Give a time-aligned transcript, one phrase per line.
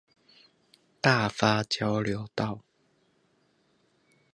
[0.99, 2.63] 大發交流道